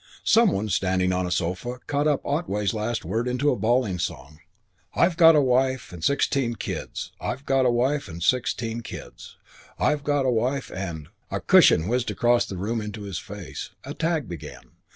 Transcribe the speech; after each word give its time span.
Some 0.23 0.49
one, 0.51 0.67
standing 0.69 1.13
on 1.13 1.27
a 1.27 1.31
sofa, 1.31 1.77
caught 1.85 2.07
up 2.07 2.25
Otway's 2.25 2.73
last 2.73 3.05
word 3.05 3.27
into 3.27 3.51
a 3.51 3.55
bawling 3.55 3.99
song 3.99 4.39
I've 4.95 5.15
got 5.15 5.35
a 5.35 5.41
wife 5.41 5.93
and 5.93 6.03
sixteen 6.03 6.55
kids, 6.55 7.11
I've 7.21 7.45
got 7.45 7.67
a 7.67 7.69
wife 7.69 8.07
and 8.07 8.23
sixteen 8.23 8.81
kids, 8.81 9.37
I've 9.77 10.03
got 10.03 10.25
a 10.25 10.31
wife 10.31 10.71
and 10.75 11.09
A 11.29 11.39
cushion 11.39 11.87
whizzed 11.87 12.09
across 12.09 12.47
the 12.47 12.57
room 12.57 12.81
into 12.81 13.03
his 13.03 13.19
face. 13.19 13.69
A 13.83 13.93
tag 13.93 14.27
began. 14.27 14.71